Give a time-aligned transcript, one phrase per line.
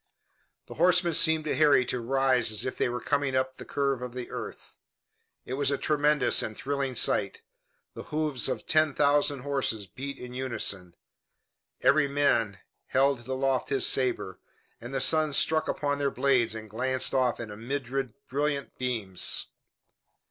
[0.65, 4.01] The horsemen seemed to Harry to rise as if they were coming up the curve
[4.01, 4.75] of the earth.
[5.45, 7.43] It was a tremendous and thrilling sight.
[7.93, 10.95] The hoofs of ten thousand horses beat in unison.
[11.81, 14.39] Every man held aloft his sabre,
[14.79, 19.49] and the sun struck upon their blades and glanced off in a myriad brilliant beams.